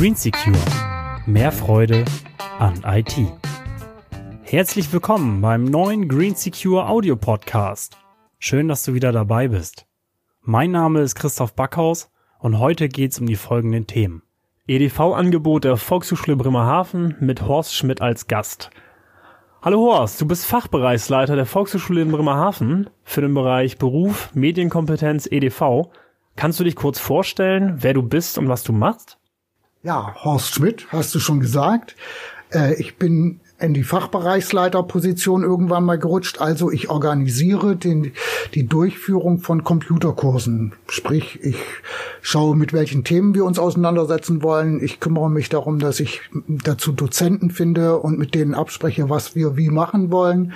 [0.00, 0.56] Green Secure.
[1.26, 2.06] Mehr Freude
[2.58, 3.16] an IT.
[4.40, 7.98] Herzlich willkommen beim neuen Green Secure Audio Podcast.
[8.38, 9.84] Schön, dass du wieder dabei bist.
[10.40, 14.22] Mein Name ist Christoph Backhaus und heute geht's um die folgenden Themen.
[14.68, 18.70] EDV-Angebot der Volkshochschule Bremerhaven mit Horst Schmidt als Gast.
[19.62, 25.90] Hallo Horst, du bist Fachbereichsleiter der Volkshochschule in Bremerhaven für den Bereich Beruf, Medienkompetenz, EDV.
[26.34, 29.18] Kannst du dich kurz vorstellen, wer du bist und was du machst?
[29.82, 31.94] Ja, Horst Schmidt, hast du schon gesagt.
[32.50, 36.40] Äh, ich bin in die Fachbereichsleiterposition irgendwann mal gerutscht.
[36.40, 38.12] Also ich organisiere den,
[38.54, 40.72] die Durchführung von Computerkursen.
[40.88, 41.56] Sprich, ich
[42.22, 44.82] schaue, mit welchen Themen wir uns auseinandersetzen wollen.
[44.82, 49.56] Ich kümmere mich darum, dass ich dazu Dozenten finde und mit denen abspreche, was wir
[49.56, 50.54] wie machen wollen.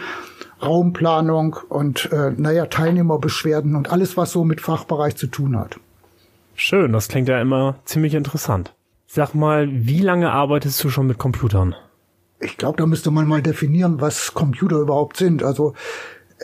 [0.62, 5.78] Raumplanung und äh, naja, Teilnehmerbeschwerden und alles, was so mit Fachbereich zu tun hat.
[6.54, 8.72] Schön, das klingt ja immer ziemlich interessant.
[9.06, 11.74] Sag mal, wie lange arbeitest du schon mit Computern?
[12.44, 15.42] Ich glaube, da müsste man mal definieren, was Computer überhaupt sind.
[15.42, 15.74] Also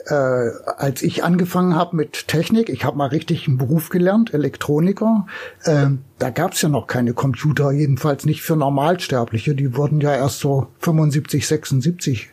[0.07, 5.27] äh, als ich angefangen habe mit Technik, ich habe mal richtig einen Beruf gelernt, Elektroniker,
[5.65, 9.55] äh, da gab es ja noch keine Computer, jedenfalls nicht für Normalsterbliche.
[9.55, 12.31] Die wurden ja erst so 75, 76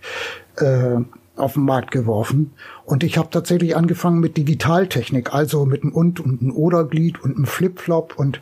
[0.58, 0.98] äh,
[1.36, 2.54] auf den Markt geworfen.
[2.86, 7.36] Und ich habe tatsächlich angefangen mit Digitaltechnik, also mit einem Und und einem Oderglied und
[7.36, 8.42] einem Flipflop und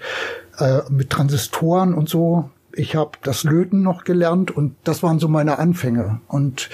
[0.59, 5.27] äh, mit Transistoren und so ich habe das Löten noch gelernt und das waren so
[5.27, 6.21] meine Anfänge.
[6.27, 6.69] Und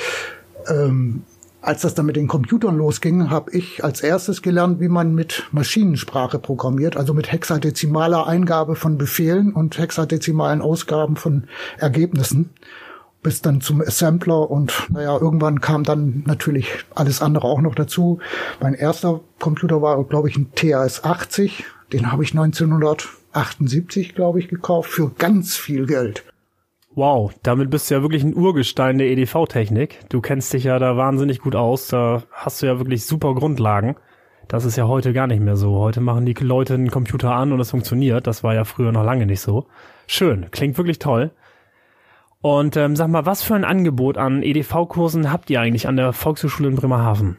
[0.67, 1.23] ähm,
[1.61, 5.43] als das dann mit den Computern losging, habe ich als erstes gelernt, wie man mit
[5.51, 11.43] Maschinensprache programmiert, also mit hexadezimaler Eingabe von Befehlen und hexadezimalen Ausgaben von
[11.77, 12.49] Ergebnissen,
[13.21, 18.19] bis dann zum Assembler und naja, irgendwann kam dann natürlich alles andere auch noch dazu.
[18.59, 24.39] Mein erster Computer war, glaube ich, ein TAS 80, den habe ich 1900 78, glaube
[24.39, 26.23] ich, gekauft für ganz viel Geld.
[26.93, 30.09] Wow, damit bist du ja wirklich ein Urgestein der EDV-Technik.
[30.09, 31.87] Du kennst dich ja da wahnsinnig gut aus.
[31.87, 33.95] Da hast du ja wirklich super Grundlagen.
[34.49, 35.79] Das ist ja heute gar nicht mehr so.
[35.79, 38.27] Heute machen die Leute einen Computer an und es funktioniert.
[38.27, 39.67] Das war ja früher noch lange nicht so.
[40.07, 41.31] Schön, klingt wirklich toll.
[42.41, 46.11] Und ähm, sag mal, was für ein Angebot an EDV-Kursen habt ihr eigentlich an der
[46.11, 47.37] Volkshochschule in Bremerhaven?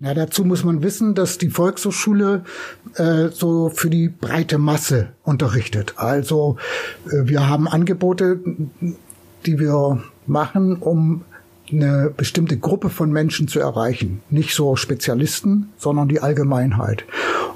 [0.00, 2.44] Ja, dazu muss man wissen, dass die Volkshochschule
[2.94, 5.94] äh, so für die breite Masse unterrichtet.
[5.96, 6.56] Also
[7.06, 8.38] äh, wir haben Angebote,
[9.44, 11.24] die wir machen, um
[11.72, 14.22] eine bestimmte Gruppe von Menschen zu erreichen.
[14.30, 17.04] Nicht so Spezialisten, sondern die Allgemeinheit.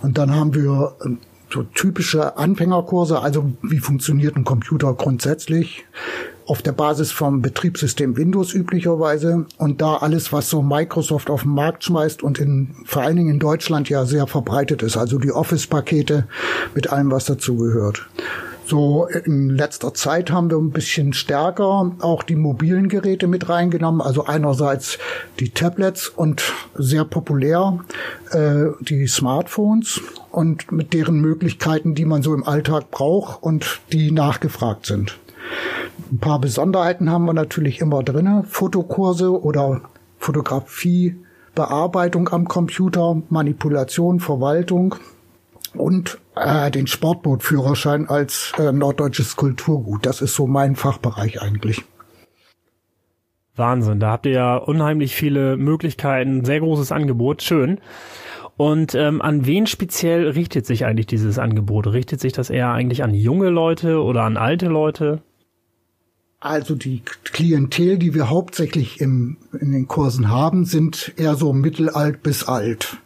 [0.03, 1.11] Und dann haben wir äh,
[1.49, 5.85] so typische Anfängerkurse, also wie funktioniert ein Computer grundsätzlich,
[6.47, 11.53] auf der Basis vom Betriebssystem Windows üblicherweise und da alles, was so Microsoft auf den
[11.53, 15.33] Markt schmeißt und in, vor allen Dingen in Deutschland ja sehr verbreitet ist, also die
[15.33, 16.27] Office-Pakete
[16.75, 18.07] mit allem, was dazugehört.
[18.65, 24.01] So in letzter Zeit haben wir ein bisschen stärker auch die mobilen Geräte mit reingenommen.
[24.01, 24.99] Also einerseits
[25.41, 26.43] die Tablets und
[26.75, 27.81] sehr populär
[28.31, 34.13] äh, die Smartphones und mit deren Möglichkeiten, die man so im Alltag braucht und die
[34.13, 35.19] nachgefragt sind.
[36.11, 38.45] Ein paar Besonderheiten haben wir natürlich immer drinne.
[38.49, 39.83] Fotokurse oder
[40.19, 41.17] Fotografie,
[41.55, 44.95] Bearbeitung am Computer, Manipulation, Verwaltung
[45.75, 50.07] und äh, den Sportbootführerschein als äh, norddeutsches Kulturgut.
[50.07, 51.83] Das ist so mein Fachbereich eigentlich.
[53.55, 57.81] Wahnsinn, da habt ihr ja unheimlich viele Möglichkeiten, sehr großes Angebot, schön.
[58.57, 61.87] Und ähm, an wen speziell richtet sich eigentlich dieses Angebot?
[61.87, 65.23] Richtet sich das eher eigentlich an junge Leute oder an alte Leute?
[66.43, 72.25] Also die Klientel, die wir hauptsächlich im, in den Kursen haben, sind eher so mittelalt
[72.25, 72.97] bis alt.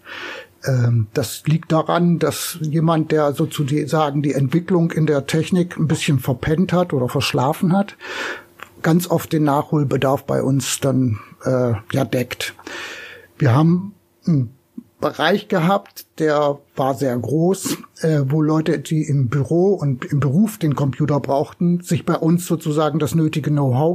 [0.64, 6.18] Ähm, das liegt daran, dass jemand, der sozusagen die Entwicklung in der Technik ein bisschen
[6.18, 7.98] verpennt hat oder verschlafen hat,
[8.80, 12.54] ganz oft den Nachholbedarf bei uns dann äh, ja deckt.
[13.36, 13.94] Wir haben
[14.26, 14.55] ein
[15.00, 20.58] Bereich gehabt, der war sehr groß, äh, wo Leute, die im Büro und im Beruf
[20.58, 23.94] den Computer brauchten, sich bei uns sozusagen das nötige Know-how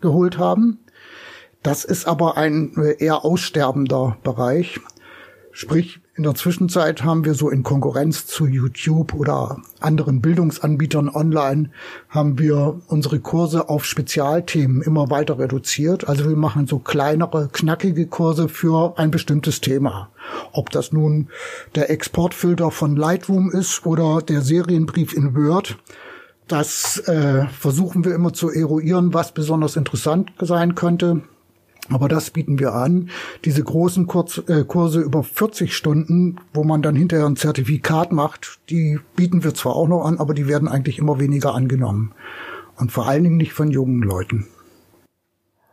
[0.00, 0.80] geholt haben.
[1.62, 4.80] Das ist aber ein äh, eher aussterbender Bereich.
[5.52, 11.70] Sprich, in der Zwischenzeit haben wir so in Konkurrenz zu YouTube oder anderen Bildungsanbietern online,
[12.08, 16.08] haben wir unsere Kurse auf Spezialthemen immer weiter reduziert.
[16.08, 20.10] Also wir machen so kleinere, knackige Kurse für ein bestimmtes Thema.
[20.50, 21.28] Ob das nun
[21.76, 25.78] der Exportfilter von Lightroom ist oder der Serienbrief in Word.
[26.48, 31.22] Das äh, versuchen wir immer zu eruieren, was besonders interessant sein könnte
[31.90, 33.10] Aber das bieten wir an.
[33.44, 38.60] Diese großen Kurz, äh, Kurse über 40 Stunden, wo man dann hinterher ein Zertifikat macht,
[38.68, 42.12] die bieten wir zwar auch noch an, aber die werden eigentlich immer weniger angenommen.
[42.76, 44.46] Und vor allen Dingen nicht von jungen Leuten.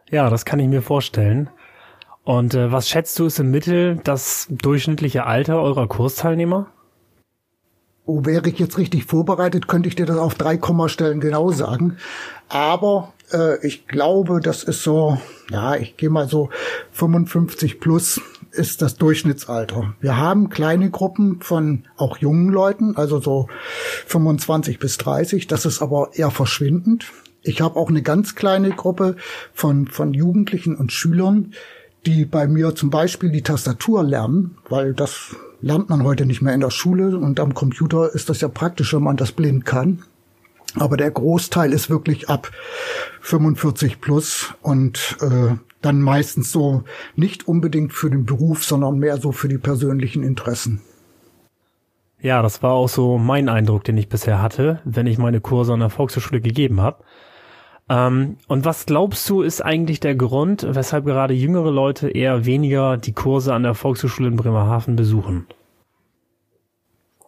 [0.09, 1.49] Ja, das kann ich mir vorstellen.
[2.23, 6.67] Und äh, was schätzt du ist im Mittel das durchschnittliche Alter eurer Kursteilnehmer?
[8.07, 11.97] Oh, wäre ich jetzt richtig vorbereitet, könnte ich dir das auf drei Kommastellen genau sagen.
[12.49, 15.17] Aber äh, ich glaube, das ist so,
[15.49, 16.49] ja, ich gehe mal so
[16.91, 19.95] 55 plus ist das Durchschnittsalter.
[19.99, 23.47] Wir haben kleine Gruppen von auch jungen Leuten, also so
[24.07, 25.47] 25 bis 30.
[25.47, 27.11] Das ist aber eher verschwindend.
[27.43, 29.17] Ich habe auch eine ganz kleine Gruppe
[29.53, 31.53] von, von Jugendlichen und Schülern,
[32.05, 36.53] die bei mir zum Beispiel die Tastatur lernen, weil das lernt man heute nicht mehr
[36.53, 40.03] in der Schule und am Computer ist das ja praktisch, wenn man das blind kann.
[40.77, 42.51] Aber der Großteil ist wirklich ab
[43.21, 46.83] 45 plus und äh, dann meistens so
[47.15, 50.81] nicht unbedingt für den Beruf, sondern mehr so für die persönlichen Interessen.
[52.19, 55.73] Ja, das war auch so mein Eindruck, den ich bisher hatte, wenn ich meine Kurse
[55.73, 57.03] an der Volkshochschule gegeben habe.
[57.87, 62.97] Ähm, und was glaubst du, ist eigentlich der Grund, weshalb gerade jüngere Leute eher weniger
[62.97, 65.45] die Kurse an der Volkshochschule in Bremerhaven besuchen?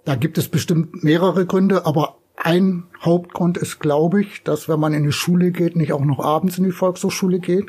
[0.03, 2.17] Da gibt es bestimmt mehrere Gründe, aber
[2.47, 6.19] ein Hauptgrund ist, glaube ich, dass wenn man in die Schule geht, nicht auch noch
[6.19, 7.65] abends in die Volkshochschule geht,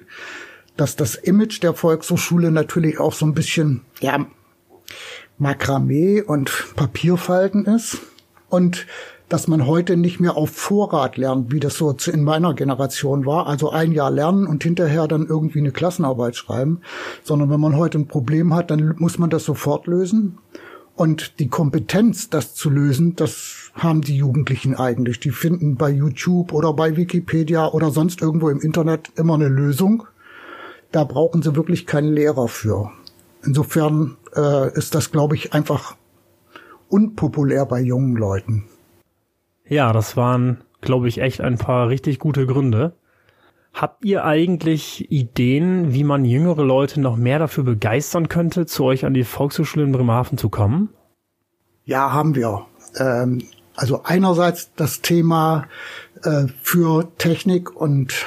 [0.76, 4.24] dass das Image der Volkshochschule natürlich auch so ein bisschen, ja,
[5.36, 7.98] Makramee und Papierfalten ist
[8.48, 8.86] und
[9.28, 13.48] dass man heute nicht mehr auf Vorrat lernt, wie das so in meiner Generation war,
[13.48, 16.82] also ein Jahr lernen und hinterher dann irgendwie eine Klassenarbeit schreiben,
[17.24, 20.38] sondern wenn man heute ein Problem hat, dann muss man das sofort lösen.
[20.98, 25.20] Und die Kompetenz, das zu lösen, das haben die Jugendlichen eigentlich.
[25.20, 30.08] Die finden bei YouTube oder bei Wikipedia oder sonst irgendwo im Internet immer eine Lösung.
[30.90, 32.90] Da brauchen sie wirklich keinen Lehrer für.
[33.44, 35.94] Insofern äh, ist das, glaube ich, einfach
[36.88, 38.64] unpopulär bei jungen Leuten.
[39.68, 42.96] Ja, das waren, glaube ich, echt ein paar richtig gute Gründe.
[43.80, 49.04] Habt ihr eigentlich Ideen, wie man jüngere Leute noch mehr dafür begeistern könnte, zu euch
[49.04, 50.88] an die Volkshochschule in Bremerhaven zu kommen?
[51.84, 52.66] Ja, haben wir.
[52.96, 53.44] Ähm,
[53.76, 55.68] also einerseits das Thema
[56.24, 58.26] äh, für Technik und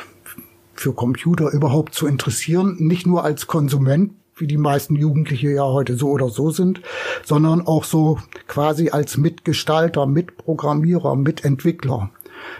[0.73, 5.97] für Computer überhaupt zu interessieren, nicht nur als Konsument, wie die meisten Jugendliche ja heute
[5.97, 6.81] so oder so sind,
[7.25, 12.09] sondern auch so quasi als Mitgestalter, Mitprogrammierer, Mitentwickler.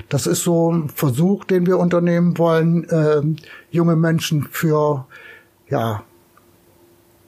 [0.10, 3.22] Das ist so ein Versuch, den wir unternehmen wollen, äh,
[3.72, 5.06] junge Menschen für
[5.70, 6.04] ja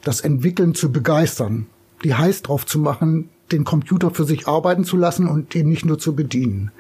[0.04, 1.68] das Entwickeln zu begeistern,
[2.04, 5.86] die heiß drauf zu machen, den Computer für sich arbeiten zu lassen und ihn nicht
[5.86, 6.72] nur zu bedienen.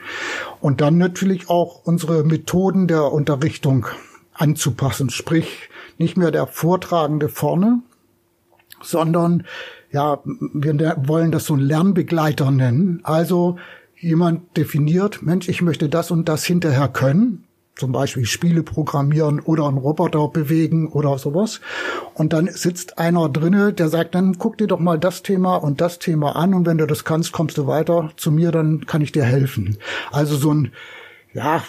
[0.59, 3.85] Und dann natürlich auch unsere Methoden der Unterrichtung
[4.33, 7.81] anzupassen, sprich nicht mehr der Vortragende vorne,
[8.81, 9.45] sondern
[9.91, 13.01] ja, wir wollen das so ein Lernbegleiter nennen.
[13.03, 13.57] Also
[14.03, 17.45] jemand definiert, Mensch, ich möchte das und das hinterher können,
[17.75, 21.61] zum Beispiel Spiele programmieren oder einen Roboter bewegen oder sowas.
[22.13, 25.81] Und dann sitzt einer drinne, der sagt, dann guck dir doch mal das Thema und
[25.81, 29.01] das Thema an und wenn du das kannst, kommst du weiter zu mir, dann kann
[29.01, 29.77] ich dir helfen.
[30.11, 30.71] Also so ein,
[31.33, 31.63] ja,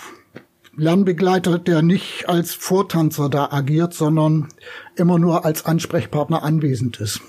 [0.76, 4.48] Lernbegleiter, der nicht als Vortanzer da agiert, sondern
[4.96, 7.20] immer nur als Ansprechpartner anwesend ist.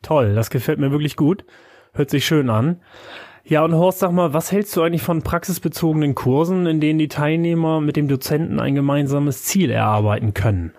[0.00, 1.44] Toll, das gefällt mir wirklich gut.
[1.92, 2.80] Hört sich schön an.
[3.46, 7.08] Ja, und Horst, sag mal, was hältst du eigentlich von praxisbezogenen Kursen, in denen die
[7.08, 10.72] Teilnehmer mit dem Dozenten ein gemeinsames Ziel erarbeiten können?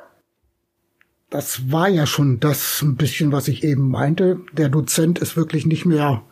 [1.30, 4.40] Das war ja schon das ein bisschen, was ich eben meinte.
[4.54, 6.24] Der Dozent ist wirklich nicht mehr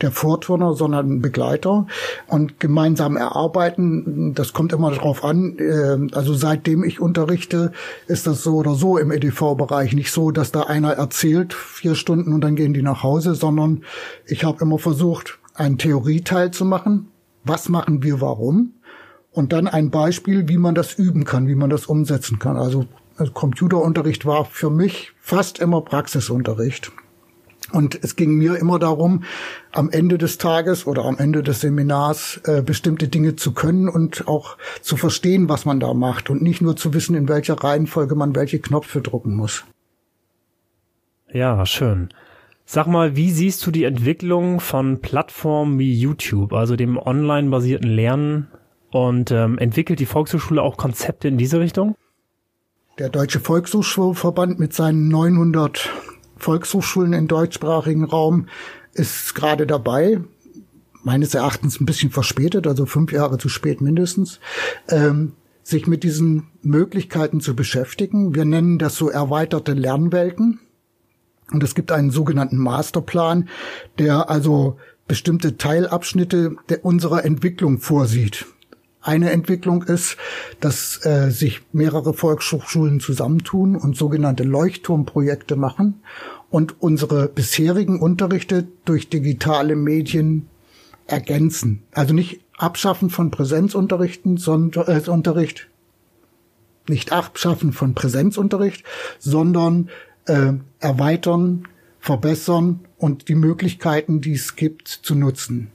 [0.00, 1.88] der Vorturner, sondern ein Begleiter
[2.28, 4.34] und gemeinsam erarbeiten.
[4.34, 5.58] Das kommt immer darauf an.
[5.58, 7.72] Äh, also seitdem ich unterrichte,
[8.06, 12.32] ist das so oder so im EDV-Bereich nicht so, dass da einer erzählt vier Stunden
[12.32, 13.82] und dann gehen die nach Hause, sondern
[14.26, 17.08] ich habe immer versucht, einen Theorieteil zu machen.
[17.44, 18.74] Was machen wir warum?
[19.30, 22.56] Und dann ein Beispiel, wie man das üben kann, wie man das umsetzen kann.
[22.56, 22.86] Also,
[23.16, 26.90] also Computerunterricht war für mich fast immer Praxisunterricht.
[27.72, 29.22] Und es ging mir immer darum,
[29.70, 34.26] am Ende des Tages oder am Ende des Seminars äh, bestimmte Dinge zu können und
[34.26, 38.16] auch zu verstehen, was man da macht und nicht nur zu wissen, in welcher Reihenfolge
[38.16, 39.64] man welche Knöpfe drucken muss.
[41.32, 42.08] Ja, schön.
[42.72, 48.46] Sag mal, wie siehst du die Entwicklung von Plattformen wie YouTube, also dem online-basierten Lernen?
[48.92, 51.96] Und ähm, entwickelt die Volkshochschule auch Konzepte in diese Richtung?
[53.00, 55.90] Der Deutsche Volkshochschulverband mit seinen 900
[56.36, 58.46] Volkshochschulen im deutschsprachigen Raum
[58.92, 60.20] ist gerade dabei,
[61.02, 64.38] meines Erachtens ein bisschen verspätet, also fünf Jahre zu spät mindestens,
[64.88, 65.32] ähm,
[65.64, 68.36] sich mit diesen Möglichkeiten zu beschäftigen.
[68.36, 70.60] Wir nennen das so erweiterte Lernwelten.
[71.52, 73.48] Und es gibt einen sogenannten Masterplan,
[73.98, 74.78] der also
[75.08, 78.46] bestimmte Teilabschnitte unserer Entwicklung vorsieht.
[79.02, 80.16] Eine Entwicklung ist,
[80.60, 86.02] dass äh, sich mehrere Volkshochschulen zusammentun und sogenannte Leuchtturmprojekte machen
[86.50, 90.48] und unsere bisherigen Unterrichte durch digitale Medien
[91.06, 91.82] ergänzen.
[91.92, 95.68] Also nicht abschaffen von Präsenzunterrichten, sondern äh, Unterricht,
[96.88, 98.84] nicht abschaffen von Präsenzunterricht,
[99.18, 99.88] sondern
[100.26, 101.68] äh, erweitern,
[102.00, 105.70] verbessern und die Möglichkeiten, die es gibt, zu nutzen.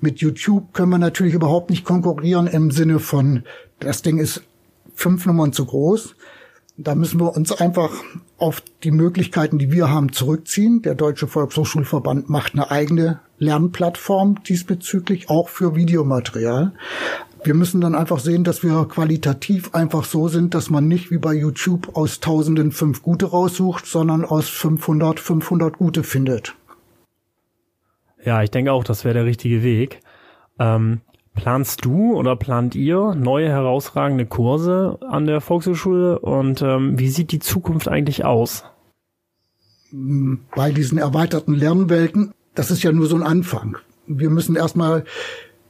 [0.00, 3.44] Mit YouTube können wir natürlich überhaupt nicht konkurrieren im Sinne von,
[3.78, 4.42] das Ding ist
[4.94, 6.16] fünf Nummern zu groß.
[6.78, 7.90] Da müssen wir uns einfach
[8.36, 10.82] auf die Möglichkeiten, die wir haben, zurückziehen.
[10.82, 16.72] Der Deutsche Volkshochschulverband macht eine eigene Lernplattform diesbezüglich, auch für Videomaterial.
[17.46, 21.18] Wir müssen dann einfach sehen, dass wir qualitativ einfach so sind, dass man nicht wie
[21.18, 26.56] bei YouTube aus Tausenden fünf gute raussucht, sondern aus 500 500 gute findet.
[28.24, 30.00] Ja, ich denke auch, das wäre der richtige Weg.
[30.58, 31.02] Ähm,
[31.36, 37.30] planst du oder plant ihr neue herausragende Kurse an der Volkshochschule und ähm, wie sieht
[37.30, 38.64] die Zukunft eigentlich aus?
[39.92, 43.78] Bei diesen erweiterten Lernwelten, das ist ja nur so ein Anfang.
[44.08, 45.04] Wir müssen erstmal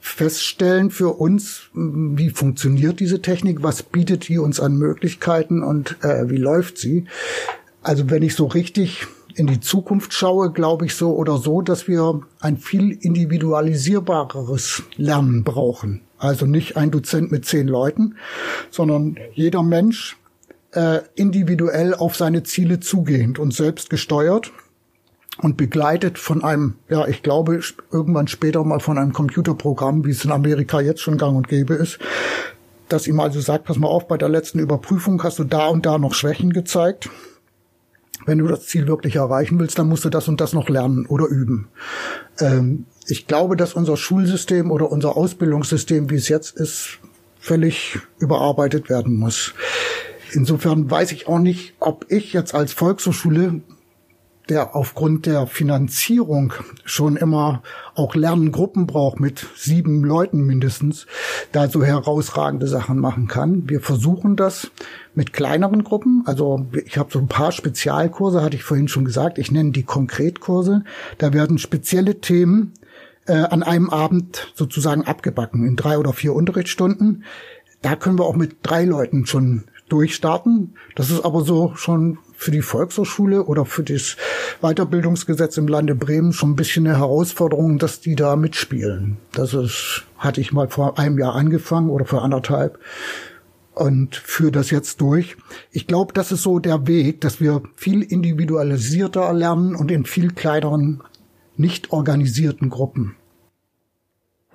[0.06, 6.30] feststellen für uns, wie funktioniert diese Technik, was bietet die uns an Möglichkeiten und äh,
[6.30, 7.06] wie läuft sie.
[7.82, 11.88] Also wenn ich so richtig in die Zukunft schaue, glaube ich so oder so, dass
[11.88, 16.02] wir ein viel individualisierbareres Lernen brauchen.
[16.18, 18.14] Also nicht ein Dozent mit zehn Leuten,
[18.70, 20.16] sondern jeder Mensch
[20.70, 24.52] äh, individuell auf seine Ziele zugehend und selbst gesteuert
[25.42, 27.60] und begleitet von einem, ja, ich glaube,
[27.92, 31.74] irgendwann später mal von einem Computerprogramm, wie es in Amerika jetzt schon gang und gäbe
[31.74, 31.98] ist,
[32.88, 35.84] das ihm also sagt, pass mal auf, bei der letzten Überprüfung hast du da und
[35.86, 37.10] da noch Schwächen gezeigt.
[38.24, 41.06] Wenn du das Ziel wirklich erreichen willst, dann musst du das und das noch lernen
[41.06, 41.68] oder üben.
[42.40, 46.98] Ähm, ich glaube, dass unser Schulsystem oder unser Ausbildungssystem, wie es jetzt ist,
[47.38, 49.54] völlig überarbeitet werden muss.
[50.32, 53.60] Insofern weiß ich auch nicht, ob ich jetzt als Volkshochschule
[54.48, 56.52] der aufgrund der Finanzierung
[56.84, 57.62] schon immer
[57.94, 61.06] auch Lerngruppen braucht mit sieben Leuten mindestens,
[61.52, 63.68] da so herausragende Sachen machen kann.
[63.68, 64.70] Wir versuchen das
[65.14, 66.22] mit kleineren Gruppen.
[66.26, 69.38] Also ich habe so ein paar Spezialkurse, hatte ich vorhin schon gesagt.
[69.38, 70.84] Ich nenne die Konkretkurse.
[71.18, 72.74] Da werden spezielle Themen
[73.26, 77.24] äh, an einem Abend sozusagen abgebacken in drei oder vier Unterrichtsstunden.
[77.82, 80.74] Da können wir auch mit drei Leuten schon durchstarten.
[80.94, 84.16] Das ist aber so schon für die Volkshochschule oder für das
[84.60, 89.16] Weiterbildungsgesetz im Lande Bremen schon ein bisschen eine Herausforderung, dass die da mitspielen.
[89.32, 92.78] Das ist, hatte ich mal vor einem Jahr angefangen oder vor anderthalb
[93.74, 95.36] und führe das jetzt durch.
[95.70, 100.30] Ich glaube, das ist so der Weg, dass wir viel individualisierter lernen und in viel
[100.30, 101.02] kleineren,
[101.56, 103.16] nicht organisierten Gruppen.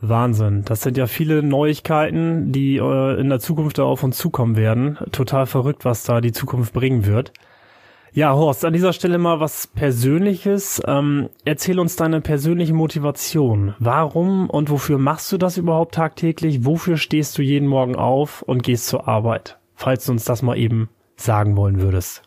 [0.01, 0.63] Wahnsinn.
[0.65, 4.97] Das sind ja viele Neuigkeiten, die äh, in der Zukunft da auf uns zukommen werden.
[5.11, 7.31] Total verrückt, was da die Zukunft bringen wird.
[8.13, 10.81] Ja, Horst, an dieser Stelle mal was Persönliches.
[10.85, 13.73] Ähm, erzähl uns deine persönliche Motivation.
[13.79, 16.65] Warum und wofür machst du das überhaupt tagtäglich?
[16.65, 19.59] Wofür stehst du jeden Morgen auf und gehst zur Arbeit?
[19.75, 22.23] Falls du uns das mal eben sagen wollen würdest.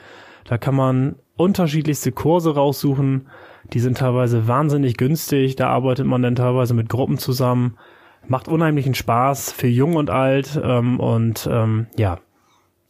[0.46, 3.28] Da kann man unterschiedlichste Kurse raussuchen.
[3.74, 5.56] Die sind teilweise wahnsinnig günstig.
[5.56, 7.78] Da arbeitet man dann teilweise mit Gruppen zusammen.
[8.28, 10.60] Macht unheimlichen Spaß für jung und alt.
[10.64, 12.20] Ähm, und ähm, ja,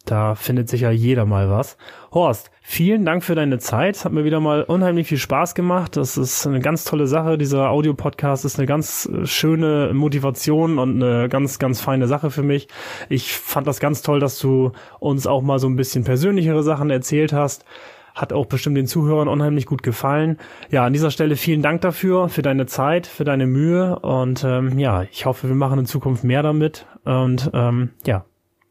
[0.05, 1.77] da findet sicher jeder mal was.
[2.11, 4.05] Horst, vielen Dank für deine Zeit.
[4.05, 5.97] Hat mir wieder mal unheimlich viel Spaß gemacht.
[5.97, 7.37] Das ist eine ganz tolle Sache.
[7.37, 12.43] Dieser Audiopodcast ist eine ganz äh, schöne Motivation und eine ganz, ganz feine Sache für
[12.43, 12.67] mich.
[13.09, 16.89] Ich fand das ganz toll, dass du uns auch mal so ein bisschen persönlichere Sachen
[16.89, 17.65] erzählt hast.
[18.13, 20.37] Hat auch bestimmt den Zuhörern unheimlich gut gefallen.
[20.69, 24.79] Ja, an dieser Stelle vielen Dank dafür, für deine Zeit, für deine Mühe und ähm,
[24.79, 28.23] ja, ich hoffe, wir machen in Zukunft mehr damit und ähm, ja,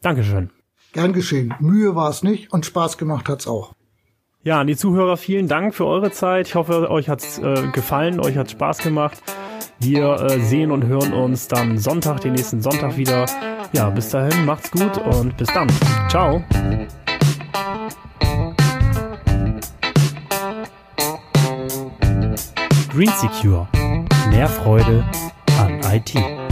[0.04, 0.53] Dankeschön.
[0.94, 1.52] Gern geschehen.
[1.58, 3.74] Mühe war es nicht und Spaß gemacht hat's auch.
[4.44, 6.46] Ja, an die Zuhörer vielen Dank für eure Zeit.
[6.46, 9.20] Ich hoffe, euch hat's äh, gefallen, euch hat's Spaß gemacht.
[9.80, 13.26] Wir äh, sehen und hören uns dann Sonntag, den nächsten Sonntag wieder.
[13.72, 15.68] Ja, bis dahin, macht's gut und bis dann.
[16.08, 16.44] Ciao.
[22.92, 23.66] Green Secure.
[24.30, 25.04] Mehr Freude
[25.58, 26.43] an IT.